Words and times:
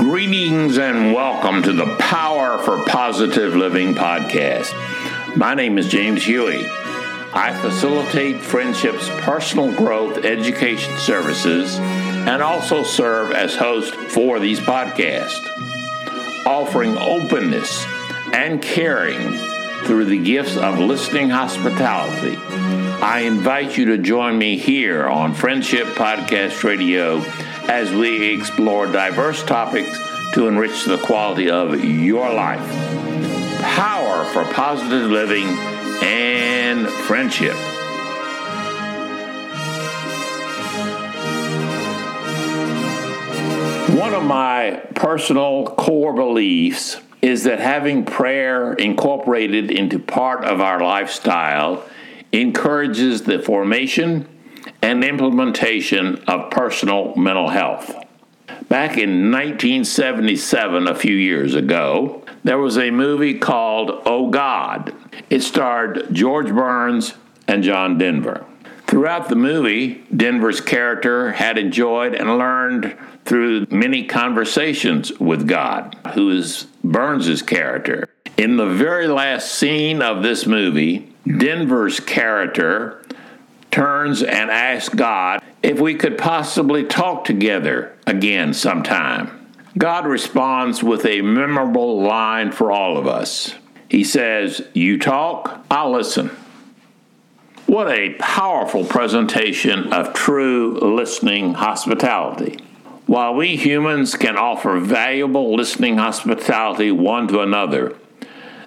Greetings 0.00 0.78
and 0.78 1.12
welcome 1.12 1.62
to 1.62 1.74
the 1.74 1.94
Power 1.98 2.56
for 2.56 2.82
Positive 2.86 3.54
Living 3.54 3.94
podcast. 3.94 4.72
My 5.36 5.52
name 5.52 5.76
is 5.76 5.88
James 5.88 6.24
Huey. 6.24 6.66
I 7.34 7.54
facilitate 7.60 8.40
Friendship's 8.40 9.10
personal 9.20 9.70
growth 9.76 10.24
education 10.24 10.96
services 10.96 11.78
and 11.78 12.42
also 12.42 12.82
serve 12.82 13.32
as 13.32 13.54
host 13.54 13.94
for 13.94 14.40
these 14.40 14.58
podcasts, 14.58 15.46
offering 16.46 16.96
openness 16.96 17.84
and 18.32 18.62
caring 18.62 19.36
through 19.84 20.06
the 20.06 20.24
gifts 20.24 20.56
of 20.56 20.78
listening 20.78 21.28
hospitality. 21.28 22.38
I 23.02 23.24
invite 23.26 23.76
you 23.76 23.84
to 23.84 23.98
join 23.98 24.38
me 24.38 24.56
here 24.56 25.06
on 25.06 25.34
Friendship 25.34 25.88
Podcast 25.88 26.64
Radio 26.64 27.22
as 27.70 27.92
we 27.92 28.34
explore 28.34 28.84
diverse 28.86 29.44
topics 29.44 29.96
to 30.32 30.48
enrich 30.48 30.86
the 30.86 30.98
quality 30.98 31.48
of 31.48 31.84
your 31.84 32.28
life. 32.34 32.60
Power 33.62 34.24
for 34.32 34.42
positive 34.52 35.08
living 35.08 35.46
and 36.02 36.88
friendship. 36.88 37.54
One 43.96 44.14
of 44.14 44.24
my 44.24 44.82
personal 44.96 45.66
core 45.66 46.12
beliefs 46.12 46.96
is 47.22 47.44
that 47.44 47.60
having 47.60 48.04
prayer 48.04 48.72
incorporated 48.72 49.70
into 49.70 50.00
part 50.00 50.42
of 50.44 50.60
our 50.60 50.80
lifestyle 50.80 51.84
encourages 52.32 53.22
the 53.22 53.38
formation 53.38 54.26
and 54.82 55.04
implementation 55.04 56.22
of 56.26 56.50
personal 56.50 57.14
mental 57.16 57.48
health. 57.48 57.94
Back 58.68 58.98
in 58.98 59.30
1977, 59.30 60.86
a 60.86 60.94
few 60.94 61.14
years 61.14 61.54
ago, 61.54 62.22
there 62.44 62.58
was 62.58 62.78
a 62.78 62.90
movie 62.90 63.38
called 63.38 64.02
Oh 64.06 64.30
God. 64.30 64.94
It 65.28 65.42
starred 65.42 66.08
George 66.12 66.48
Burns 66.48 67.14
and 67.48 67.62
John 67.62 67.98
Denver. 67.98 68.46
Throughout 68.86 69.28
the 69.28 69.36
movie, 69.36 70.04
Denver's 70.14 70.60
character 70.60 71.32
had 71.32 71.58
enjoyed 71.58 72.14
and 72.14 72.38
learned 72.38 72.96
through 73.24 73.66
many 73.70 74.04
conversations 74.04 75.16
with 75.20 75.46
God, 75.46 75.96
who 76.14 76.30
is 76.30 76.66
Burns's 76.82 77.42
character. 77.42 78.08
In 78.36 78.56
the 78.56 78.66
very 78.66 79.06
last 79.06 79.52
scene 79.52 80.02
of 80.02 80.22
this 80.22 80.46
movie, 80.46 81.12
Denver's 81.24 82.00
character 82.00 82.99
turns 83.70 84.22
and 84.22 84.50
asks 84.50 84.94
God 84.94 85.42
if 85.62 85.80
we 85.80 85.94
could 85.94 86.18
possibly 86.18 86.84
talk 86.84 87.24
together 87.24 87.96
again 88.06 88.54
sometime. 88.54 89.36
God 89.78 90.06
responds 90.06 90.82
with 90.82 91.06
a 91.06 91.22
memorable 91.22 92.02
line 92.02 92.50
for 92.50 92.72
all 92.72 92.96
of 92.96 93.06
us. 93.06 93.54
He 93.88 94.04
says, 94.04 94.62
You 94.74 94.98
talk, 94.98 95.64
I'll 95.70 95.92
listen. 95.92 96.30
What 97.66 97.88
a 97.88 98.14
powerful 98.14 98.84
presentation 98.84 99.92
of 99.92 100.12
true 100.12 100.76
listening 100.80 101.54
hospitality. 101.54 102.58
While 103.06 103.34
we 103.34 103.56
humans 103.56 104.16
can 104.16 104.36
offer 104.36 104.78
valuable 104.80 105.54
listening 105.54 105.96
hospitality 105.96 106.90
one 106.90 107.28
to 107.28 107.40
another, 107.40 107.96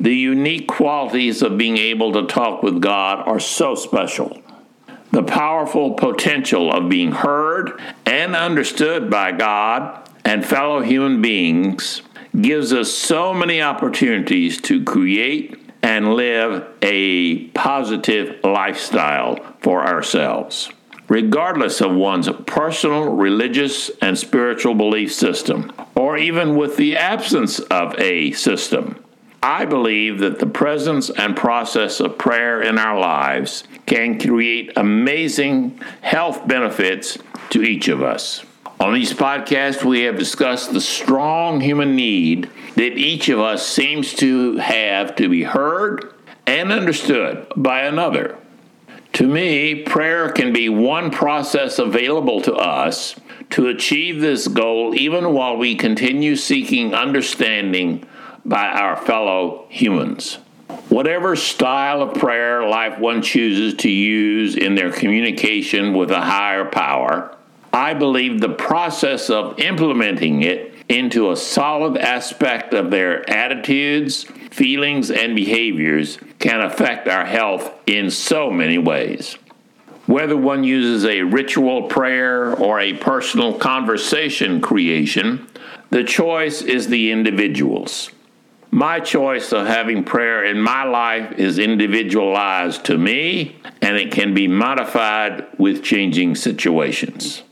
the 0.00 0.14
unique 0.14 0.68
qualities 0.68 1.42
of 1.42 1.58
being 1.58 1.78
able 1.78 2.12
to 2.12 2.26
talk 2.26 2.62
with 2.62 2.80
God 2.80 3.26
are 3.26 3.40
so 3.40 3.74
special. 3.74 4.42
The 5.12 5.22
powerful 5.22 5.94
potential 5.94 6.72
of 6.72 6.88
being 6.88 7.12
heard 7.12 7.80
and 8.04 8.36
understood 8.36 9.10
by 9.10 9.32
God 9.32 10.08
and 10.24 10.44
fellow 10.44 10.80
human 10.80 11.22
beings 11.22 12.02
gives 12.40 12.72
us 12.72 12.92
so 12.92 13.32
many 13.32 13.62
opportunities 13.62 14.60
to 14.62 14.82
create 14.84 15.58
and 15.82 16.14
live 16.14 16.66
a 16.82 17.46
positive 17.48 18.42
lifestyle 18.42 19.38
for 19.60 19.86
ourselves, 19.86 20.70
regardless 21.08 21.80
of 21.80 21.94
one's 21.94 22.28
personal, 22.46 23.04
religious, 23.04 23.90
and 24.02 24.18
spiritual 24.18 24.74
belief 24.74 25.14
system, 25.14 25.72
or 25.94 26.18
even 26.18 26.56
with 26.56 26.76
the 26.76 26.96
absence 26.96 27.60
of 27.60 27.94
a 27.98 28.32
system. 28.32 28.96
I 29.46 29.64
believe 29.64 30.18
that 30.18 30.40
the 30.40 30.46
presence 30.48 31.08
and 31.08 31.36
process 31.36 32.00
of 32.00 32.18
prayer 32.18 32.62
in 32.62 32.78
our 32.78 32.98
lives 32.98 33.62
can 33.86 34.18
create 34.18 34.72
amazing 34.74 35.80
health 36.00 36.48
benefits 36.48 37.16
to 37.50 37.62
each 37.62 37.86
of 37.86 38.02
us. 38.02 38.44
On 38.80 38.92
these 38.92 39.12
podcasts, 39.12 39.84
we 39.84 40.00
have 40.00 40.18
discussed 40.18 40.72
the 40.72 40.80
strong 40.80 41.60
human 41.60 41.94
need 41.94 42.50
that 42.74 42.98
each 42.98 43.28
of 43.28 43.38
us 43.38 43.64
seems 43.64 44.14
to 44.14 44.56
have 44.56 45.14
to 45.14 45.28
be 45.28 45.44
heard 45.44 46.12
and 46.48 46.72
understood 46.72 47.46
by 47.54 47.82
another. 47.82 48.36
To 49.12 49.28
me, 49.28 49.84
prayer 49.84 50.32
can 50.32 50.52
be 50.52 50.68
one 50.68 51.12
process 51.12 51.78
available 51.78 52.40
to 52.40 52.54
us 52.56 53.14
to 53.50 53.68
achieve 53.68 54.20
this 54.20 54.48
goal 54.48 54.92
even 54.96 55.32
while 55.32 55.56
we 55.56 55.76
continue 55.76 56.34
seeking 56.34 56.94
understanding 56.94 58.04
by 58.46 58.66
our 58.66 58.96
fellow 58.96 59.66
humans. 59.68 60.38
Whatever 60.88 61.36
style 61.36 62.02
of 62.02 62.14
prayer 62.14 62.66
life 62.66 62.98
one 62.98 63.20
chooses 63.20 63.74
to 63.74 63.90
use 63.90 64.56
in 64.56 64.74
their 64.74 64.92
communication 64.92 65.94
with 65.94 66.10
a 66.10 66.20
higher 66.20 66.64
power, 66.64 67.36
I 67.72 67.94
believe 67.94 68.40
the 68.40 68.48
process 68.48 69.28
of 69.28 69.58
implementing 69.58 70.42
it 70.42 70.74
into 70.88 71.30
a 71.30 71.36
solid 71.36 71.98
aspect 71.98 72.72
of 72.72 72.90
their 72.90 73.28
attitudes, 73.28 74.24
feelings, 74.50 75.10
and 75.10 75.34
behaviors 75.34 76.18
can 76.38 76.60
affect 76.60 77.08
our 77.08 77.26
health 77.26 77.72
in 77.86 78.10
so 78.10 78.50
many 78.50 78.78
ways. 78.78 79.36
Whether 80.06 80.36
one 80.36 80.62
uses 80.62 81.04
a 81.04 81.22
ritual 81.22 81.88
prayer 81.88 82.54
or 82.54 82.78
a 82.78 82.94
personal 82.94 83.54
conversation 83.58 84.60
creation, 84.60 85.48
the 85.90 86.04
choice 86.04 86.62
is 86.62 86.86
the 86.86 87.10
individual's. 87.10 88.10
My 88.76 89.00
choice 89.00 89.54
of 89.54 89.66
having 89.66 90.04
prayer 90.04 90.44
in 90.44 90.60
my 90.60 90.84
life 90.84 91.38
is 91.38 91.58
individualized 91.58 92.84
to 92.84 92.98
me, 92.98 93.56
and 93.80 93.96
it 93.96 94.12
can 94.12 94.34
be 94.34 94.48
modified 94.48 95.46
with 95.56 95.82
changing 95.82 96.34
situations. 96.34 97.42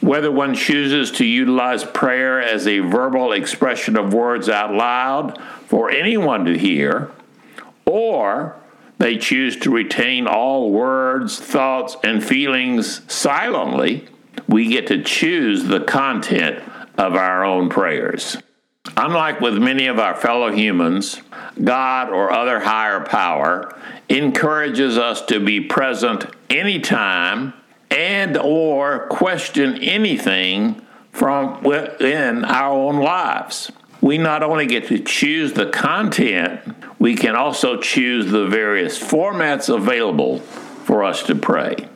Whether 0.00 0.32
one 0.32 0.52
chooses 0.52 1.12
to 1.12 1.24
utilize 1.24 1.84
prayer 1.84 2.42
as 2.42 2.66
a 2.66 2.80
verbal 2.80 3.30
expression 3.30 3.96
of 3.96 4.12
words 4.12 4.48
out 4.48 4.74
loud 4.74 5.40
for 5.68 5.92
anyone 5.92 6.44
to 6.46 6.58
hear, 6.58 7.12
or 7.86 8.56
they 8.98 9.16
choose 9.16 9.56
to 9.58 9.70
retain 9.70 10.26
all 10.26 10.72
words, 10.72 11.38
thoughts, 11.38 11.96
and 12.02 12.20
feelings 12.20 13.00
silently, 13.06 14.08
we 14.48 14.70
get 14.70 14.88
to 14.88 15.04
choose 15.04 15.66
the 15.66 15.84
content 15.84 16.60
of 16.98 17.14
our 17.14 17.44
own 17.44 17.68
prayers. 17.68 18.38
Unlike 18.96 19.40
with 19.40 19.58
many 19.58 19.86
of 19.86 19.98
our 19.98 20.14
fellow 20.14 20.52
humans, 20.52 21.20
God 21.62 22.10
or 22.10 22.30
other 22.30 22.60
higher 22.60 23.00
power 23.00 23.76
encourages 24.08 24.98
us 24.98 25.22
to 25.22 25.40
be 25.40 25.60
present 25.60 26.26
anytime 26.48 27.54
and 27.90 28.36
or 28.36 29.06
question 29.08 29.82
anything 29.82 30.80
from 31.12 31.62
within 31.62 32.44
our 32.44 32.72
own 32.72 32.96
lives. 32.96 33.72
We 34.00 34.18
not 34.18 34.42
only 34.42 34.66
get 34.66 34.88
to 34.88 34.98
choose 34.98 35.54
the 35.54 35.66
content, 35.66 36.60
we 36.98 37.14
can 37.14 37.34
also 37.34 37.80
choose 37.80 38.30
the 38.30 38.46
various 38.46 38.98
formats 38.98 39.74
available 39.74 40.40
for 40.40 41.04
us 41.04 41.22
to 41.24 41.34
pray. 41.34 41.88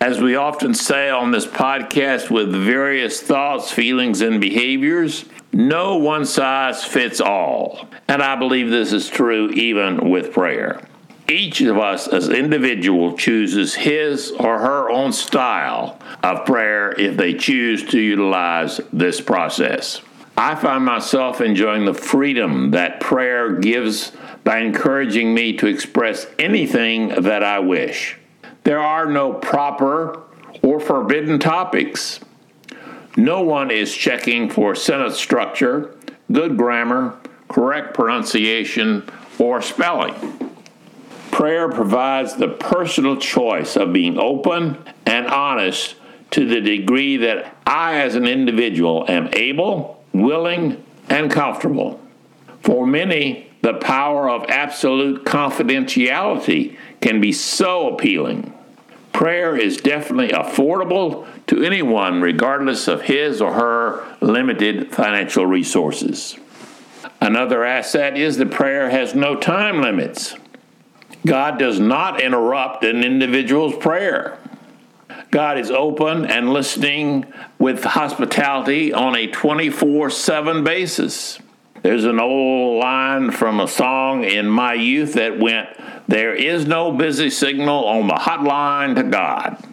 As 0.00 0.20
we 0.20 0.36
often 0.36 0.74
say 0.74 1.10
on 1.10 1.30
this 1.30 1.46
podcast, 1.46 2.30
with 2.30 2.52
various 2.52 3.20
thoughts, 3.20 3.72
feelings, 3.72 4.20
and 4.20 4.40
behaviors, 4.40 5.24
no 5.52 5.96
one 5.96 6.24
size 6.24 6.84
fits 6.84 7.20
all. 7.20 7.88
And 8.06 8.22
I 8.22 8.36
believe 8.36 8.70
this 8.70 8.92
is 8.92 9.08
true 9.08 9.50
even 9.50 10.10
with 10.10 10.32
prayer. 10.32 10.80
Each 11.28 11.60
of 11.60 11.76
us 11.76 12.08
as 12.08 12.30
individual 12.30 13.16
chooses 13.16 13.74
his 13.74 14.30
or 14.30 14.58
her 14.58 14.88
own 14.88 15.12
style 15.12 15.98
of 16.22 16.46
prayer 16.46 16.92
if 16.98 17.16
they 17.16 17.34
choose 17.34 17.84
to 17.90 18.00
utilize 18.00 18.80
this 18.92 19.20
process. 19.20 20.00
I 20.38 20.54
find 20.54 20.84
myself 20.84 21.40
enjoying 21.40 21.84
the 21.84 21.92
freedom 21.92 22.70
that 22.70 23.00
prayer 23.00 23.54
gives 23.54 24.12
by 24.44 24.60
encouraging 24.60 25.34
me 25.34 25.54
to 25.58 25.66
express 25.66 26.26
anything 26.38 27.08
that 27.08 27.42
I 27.42 27.58
wish. 27.58 28.16
There 28.64 28.80
are 28.80 29.06
no 29.06 29.32
proper 29.34 30.22
or 30.62 30.80
forbidden 30.80 31.38
topics. 31.38 32.20
No 33.18 33.42
one 33.42 33.70
is 33.70 33.94
checking 33.94 34.48
for 34.48 34.74
sentence 34.74 35.18
structure, 35.18 35.94
good 36.32 36.56
grammar, 36.56 37.18
correct 37.48 37.92
pronunciation, 37.92 39.06
or 39.38 39.60
spelling. 39.60 40.14
Prayer 41.30 41.68
provides 41.68 42.36
the 42.36 42.48
personal 42.48 43.16
choice 43.16 43.76
of 43.76 43.92
being 43.92 44.18
open 44.18 44.78
and 45.04 45.26
honest 45.26 45.96
to 46.30 46.46
the 46.46 46.60
degree 46.60 47.16
that 47.18 47.56
I, 47.66 48.00
as 48.00 48.14
an 48.14 48.26
individual, 48.26 49.04
am 49.08 49.28
able 49.32 49.98
willing, 50.12 50.84
and 51.08 51.30
comfortable. 51.30 52.00
For 52.62 52.86
many, 52.86 53.50
the 53.62 53.74
power 53.74 54.28
of 54.28 54.44
absolute 54.48 55.24
confidentiality 55.24 56.76
can 57.00 57.20
be 57.20 57.32
so 57.32 57.94
appealing. 57.94 58.52
Prayer 59.18 59.56
is 59.56 59.78
definitely 59.78 60.28
affordable 60.28 61.26
to 61.48 61.64
anyone, 61.64 62.22
regardless 62.22 62.86
of 62.86 63.02
his 63.02 63.42
or 63.42 63.54
her 63.54 64.16
limited 64.20 64.92
financial 64.92 65.44
resources. 65.44 66.36
Another 67.20 67.64
asset 67.64 68.16
is 68.16 68.36
that 68.36 68.52
prayer 68.52 68.90
has 68.90 69.16
no 69.16 69.34
time 69.34 69.82
limits. 69.82 70.36
God 71.26 71.58
does 71.58 71.80
not 71.80 72.20
interrupt 72.20 72.84
an 72.84 73.02
individual's 73.02 73.74
prayer. 73.74 74.38
God 75.32 75.58
is 75.58 75.72
open 75.72 76.24
and 76.24 76.52
listening 76.52 77.26
with 77.58 77.82
hospitality 77.82 78.92
on 78.92 79.16
a 79.16 79.26
24 79.26 80.10
7 80.10 80.62
basis. 80.62 81.40
There's 81.82 82.04
an 82.04 82.20
old 82.20 82.80
line 82.80 83.30
from 83.30 83.60
a 83.60 83.68
song 83.68 84.24
in 84.24 84.48
my 84.48 84.74
youth 84.74 85.14
that 85.14 85.38
went, 85.38 85.68
There 86.08 86.34
is 86.34 86.66
no 86.66 86.92
busy 86.92 87.30
signal 87.30 87.84
on 87.86 88.08
the 88.08 88.14
hotline 88.14 88.94
to 88.96 89.04
God. 89.04 89.64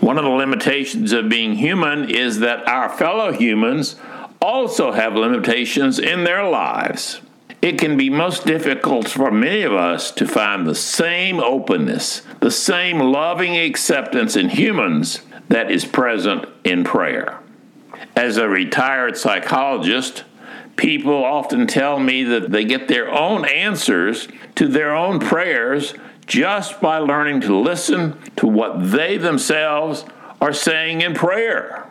One 0.00 0.18
of 0.18 0.24
the 0.24 0.30
limitations 0.30 1.12
of 1.12 1.28
being 1.28 1.54
human 1.54 2.10
is 2.10 2.40
that 2.40 2.66
our 2.66 2.88
fellow 2.88 3.32
humans 3.32 3.96
also 4.40 4.92
have 4.92 5.14
limitations 5.14 5.98
in 5.98 6.24
their 6.24 6.48
lives. 6.48 7.20
It 7.62 7.78
can 7.78 7.96
be 7.96 8.10
most 8.10 8.44
difficult 8.44 9.08
for 9.08 9.30
many 9.30 9.62
of 9.62 9.72
us 9.72 10.10
to 10.12 10.26
find 10.26 10.66
the 10.66 10.74
same 10.74 11.38
openness, 11.38 12.22
the 12.40 12.50
same 12.50 12.98
loving 12.98 13.56
acceptance 13.56 14.34
in 14.34 14.48
humans 14.48 15.22
that 15.48 15.70
is 15.70 15.84
present 15.84 16.46
in 16.64 16.82
prayer. 16.82 17.38
As 18.16 18.36
a 18.36 18.48
retired 18.48 19.16
psychologist, 19.16 20.24
people 20.76 21.24
often 21.24 21.66
tell 21.66 21.98
me 21.98 22.24
that 22.24 22.50
they 22.50 22.64
get 22.64 22.88
their 22.88 23.10
own 23.10 23.44
answers 23.44 24.28
to 24.56 24.68
their 24.68 24.94
own 24.94 25.20
prayers 25.20 25.94
just 26.26 26.80
by 26.80 26.98
learning 26.98 27.40
to 27.42 27.56
listen 27.56 28.18
to 28.36 28.46
what 28.46 28.90
they 28.90 29.16
themselves 29.16 30.04
are 30.40 30.52
saying 30.52 31.00
in 31.00 31.14
prayer. 31.14 31.86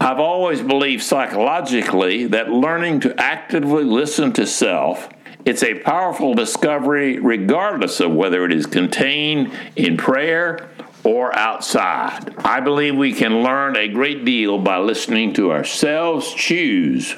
I've 0.00 0.18
always 0.18 0.60
believed 0.60 1.02
psychologically 1.02 2.26
that 2.26 2.50
learning 2.50 3.00
to 3.00 3.20
actively 3.20 3.84
listen 3.84 4.32
to 4.34 4.46
self 4.46 5.08
it's 5.48 5.62
a 5.62 5.78
powerful 5.78 6.34
discovery 6.34 7.18
regardless 7.18 8.00
of 8.00 8.12
whether 8.12 8.44
it 8.44 8.52
is 8.52 8.66
contained 8.66 9.50
in 9.76 9.96
prayer 9.96 10.68
or 11.04 11.34
outside. 11.34 12.34
I 12.38 12.60
believe 12.60 12.96
we 12.96 13.14
can 13.14 13.42
learn 13.42 13.74
a 13.74 13.88
great 13.88 14.26
deal 14.26 14.58
by 14.58 14.76
listening 14.76 15.32
to 15.34 15.50
ourselves 15.52 16.34
choose 16.34 17.16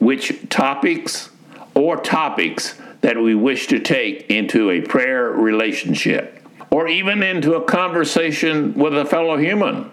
which 0.00 0.48
topics 0.48 1.30
or 1.74 1.96
topics 1.96 2.74
that 3.02 3.16
we 3.16 3.34
wish 3.34 3.68
to 3.68 3.78
take 3.78 4.28
into 4.30 4.70
a 4.70 4.80
prayer 4.80 5.30
relationship 5.30 6.44
or 6.70 6.88
even 6.88 7.22
into 7.22 7.54
a 7.54 7.64
conversation 7.64 8.74
with 8.74 8.96
a 8.96 9.04
fellow 9.04 9.36
human. 9.36 9.90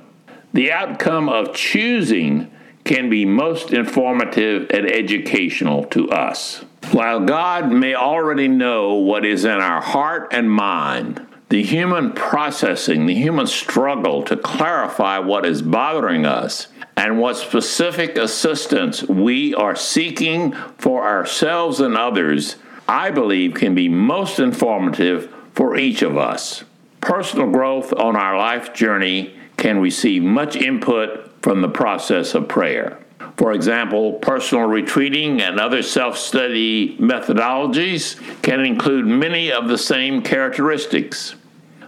The 0.54 0.72
outcome 0.72 1.30
of 1.30 1.54
choosing 1.54 2.52
can 2.84 3.10
be 3.10 3.26
most 3.26 3.74
informative 3.74 4.70
and 4.72 4.90
educational 4.90 5.84
to 5.86 6.10
us. 6.10 6.64
While 6.92 7.26
God 7.26 7.72
may 7.72 7.96
already 7.96 8.48
know 8.48 8.94
what 8.94 9.26
is 9.26 9.44
in 9.44 9.52
our 9.52 9.82
heart 9.82 10.30
and 10.32 10.50
mind, 10.50 11.26
the 11.50 11.64
human 11.64 12.14
processing, 12.14 13.06
the 13.06 13.16
human 13.16 13.48
struggle 13.48 14.24
to 14.24 14.38
clarify 14.38 15.20
what 15.20 15.46
is 15.46 15.62
bothering 15.62 16.26
us 16.26 16.68
and 16.98 17.20
what 17.20 17.38
specific 17.38 18.18
assistance 18.18 19.04
we 19.04 19.54
are 19.54 19.76
seeking 19.76 20.52
for 20.80 21.08
ourselves 21.08 21.80
and 21.80 21.96
others, 21.96 22.56
I 22.88 23.12
believe 23.12 23.54
can 23.54 23.76
be 23.76 23.88
most 23.88 24.40
informative 24.40 25.32
for 25.54 25.78
each 25.78 26.02
of 26.02 26.18
us. 26.18 26.64
Personal 27.00 27.52
growth 27.52 27.94
on 27.94 28.16
our 28.16 28.36
life 28.36 28.74
journey 28.74 29.36
can 29.58 29.80
receive 29.80 30.24
much 30.24 30.56
input 30.56 31.32
from 31.44 31.62
the 31.62 31.70
process 31.70 32.34
of 32.34 32.48
prayer. 32.48 32.98
For 33.38 33.54
example, 33.54 34.14
personal 34.14 34.66
retreating 34.66 35.42
and 35.42 35.60
other 35.60 35.84
self 35.84 36.18
study 36.18 36.98
methodologies 36.98 38.20
can 38.42 38.62
include 38.62 39.06
many 39.06 39.52
of 39.52 39.68
the 39.68 39.78
same 39.78 40.24
characteristics. 40.24 41.36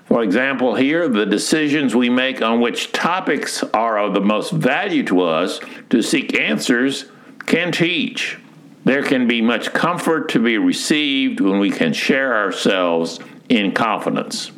For 0.09 0.23
example, 0.23 0.73
here, 0.73 1.07
the 1.07 1.27
decisions 1.27 1.95
we 1.95 2.09
make 2.09 2.41
on 2.41 2.59
which 2.59 2.91
topics 2.91 3.63
are 3.75 4.00
of 4.00 4.15
the 4.15 4.21
most 4.21 4.51
value 4.51 5.03
to 5.03 5.21
us 5.21 5.59
to 5.91 6.01
seek 6.01 6.38
answers 6.38 7.06
can 7.45 7.71
teach. 7.71 8.39
There 8.85 9.03
can 9.03 9.27
be 9.27 9.39
much 9.39 9.71
comfort 9.71 10.29
to 10.29 10.39
be 10.39 10.57
received 10.57 11.39
when 11.39 11.59
we 11.59 11.69
can 11.69 11.94
share 11.94 12.35
ourselves 12.35 13.19
in 13.50 13.71
confidence. 13.71 14.51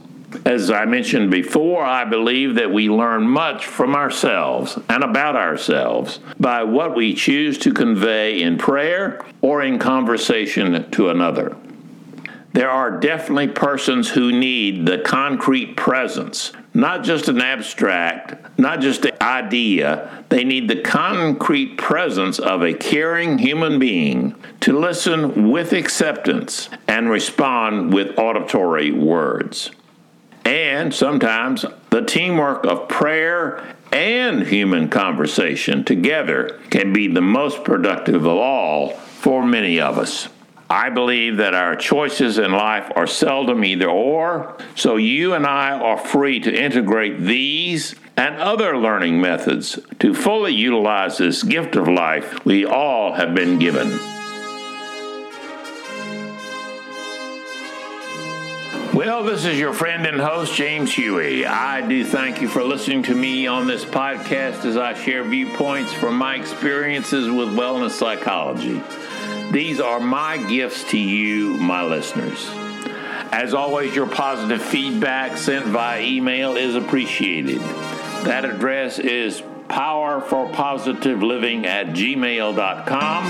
As 0.46 0.72
I 0.72 0.86
mentioned 0.86 1.32
before, 1.32 1.84
I 1.84 2.06
believe 2.06 2.56
that 2.56 2.72
we 2.72 2.90
learn 2.90 3.28
much 3.28 3.66
from 3.66 3.94
ourselves 3.94 4.80
and 4.88 5.04
about 5.04 5.36
ourselves 5.36 6.22
by 6.40 6.64
what 6.64 6.96
we 6.96 7.14
choose 7.14 7.58
to 7.58 7.74
convey 7.74 8.42
in 8.42 8.58
prayer 8.58 9.22
or 9.42 9.62
in 9.62 9.80
conversation 9.80 10.90
to 10.92 11.10
another. 11.10 11.58
There 12.54 12.70
are 12.70 13.00
definitely 13.00 13.48
persons 13.48 14.10
who 14.10 14.32
need 14.32 14.86
the 14.86 14.98
concrete 14.98 15.78
presence, 15.78 16.52
not 16.74 17.04
just 17.04 17.30
an 17.30 17.42
abstract, 17.42 18.60
not 18.60 18.82
just 18.82 19.06
an 19.06 19.16
idea. 19.22 20.26
They 20.28 20.44
need 20.44 20.68
the 20.68 20.82
concrete 20.82 21.78
presence 21.78 22.40
of 22.40 22.62
a 22.62 22.74
caring 22.74 23.38
human 23.38 23.80
being 23.80 24.36
to 24.62 24.78
listen 24.78 25.50
with 25.50 25.72
acceptance 25.72 26.70
and 26.90 27.10
respond 27.10 27.94
with 27.94 28.20
auditory 28.20 28.92
words. 28.92 29.72
And 30.44 30.94
sometimes 30.94 31.64
the 31.90 32.04
teamwork 32.04 32.66
of 32.66 32.90
prayer 32.90 33.76
and 33.94 34.46
human 34.48 34.90
conversation 34.90 35.86
together 35.86 36.60
can 36.70 36.92
be 36.92 37.08
the 37.08 37.22
most 37.22 37.64
productive 37.64 38.26
of 38.26 38.38
all 38.38 38.90
for 38.90 39.46
many 39.46 39.80
of 39.80 39.98
us. 39.98 40.28
I 40.72 40.90
believe 40.90 41.36
that 41.36 41.54
our 41.54 41.76
choices 41.76 42.38
in 42.38 42.54
life 42.54 42.90
are 42.96 43.06
seldom 43.06 43.66
either 43.66 43.90
or, 43.90 44.56
so 44.74 44.96
you 44.96 45.34
and 45.34 45.46
I 45.46 45.72
are 45.72 45.98
free 45.98 46.40
to 46.40 46.64
integrate 46.64 47.20
these 47.20 47.94
and 48.16 48.38
other 48.38 48.78
learning 48.78 49.20
methods 49.20 49.78
to 50.00 50.14
fully 50.14 50.54
utilize 50.54 51.18
this 51.18 51.44
gift 51.44 51.76
of 51.76 51.90
life 51.90 52.46
we 52.46 52.66
all 52.66 53.12
have 53.12 53.36
been 53.36 53.60
given. 53.60 53.90
Well, 58.94 59.26
this 59.26 59.44
is 59.44 59.60
your 59.60 59.74
friend 59.74 60.06
and 60.06 60.22
host, 60.22 60.56
James 60.56 60.94
Huey. 60.94 61.46
I 61.46 61.86
do 61.86 62.06
thank 62.06 62.42
you 62.42 62.48
for 62.48 62.64
listening 62.64 63.04
to 63.04 63.14
me 63.14 63.46
on 63.46 63.68
this 63.68 63.84
podcast 63.84 64.64
as 64.64 64.78
I 64.78 64.94
share 64.94 65.26
viewpoints 65.26 65.92
from 65.92 66.16
my 66.16 66.36
experiences 66.36 67.30
with 67.30 67.50
wellness 67.50 67.92
psychology. 67.92 68.82
These 69.52 69.80
are 69.82 70.00
my 70.00 70.38
gifts 70.38 70.86
to 70.92 70.98
you, 70.98 71.58
my 71.58 71.84
listeners. 71.84 72.50
As 73.34 73.54
always, 73.54 73.94
your 73.94 74.08
positive 74.08 74.62
feedback 74.62 75.38
sent 75.38 75.66
via 75.66 76.02
email 76.02 76.56
is 76.56 76.76
appreciated. 76.76 77.60
That 78.24 78.46
address 78.46 78.98
is 78.98 79.42
powerforpositiveliving 79.68 81.66
at 81.66 81.88
gmail.com. 81.88 83.24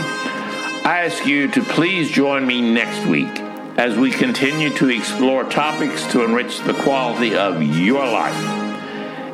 I 0.84 1.06
ask 1.06 1.26
you 1.26 1.48
to 1.50 1.64
please 1.64 2.12
join 2.12 2.46
me 2.46 2.62
next 2.62 3.04
week 3.08 3.40
as 3.80 3.98
we 3.98 4.12
continue 4.12 4.70
to 4.78 4.90
explore 4.90 5.44
topics 5.44 6.06
to 6.12 6.24
enrich 6.24 6.60
the 6.60 6.74
quality 6.74 7.36
of 7.36 7.64
your 7.64 8.06
life. 8.06 8.36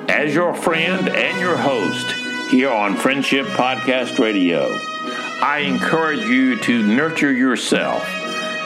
As 0.09 0.33
your 0.33 0.53
friend 0.53 1.09
and 1.09 1.37
your 1.39 1.57
host 1.57 2.11
here 2.49 2.71
on 2.71 2.95
Friendship 2.95 3.45
Podcast 3.47 4.19
Radio, 4.19 4.86
I 5.41 5.59
encourage 5.59 6.21
you 6.21 6.59
to 6.61 6.83
nurture 6.83 7.31
yourself. 7.31 8.03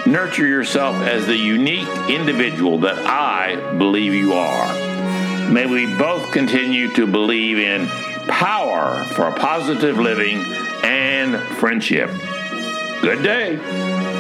Nurture 0.08 0.48
yourself 0.48 0.96
as 1.04 1.26
the 1.26 1.36
unique 1.36 1.88
individual 2.10 2.80
that 2.80 2.98
I 3.06 3.58
believe 3.78 4.14
you 4.14 4.34
are. 4.34 5.52
May 5.52 5.66
we 5.66 5.86
both 5.98 6.32
continue 6.32 6.94
to 6.94 7.06
believe 7.06 7.60
in 7.60 7.88
power 8.28 9.04
for 9.16 9.32
positive 9.32 10.00
living 10.00 10.46
and 10.84 11.38
friendship. 11.58 12.10
Good 13.02 13.22
day. 13.22 14.11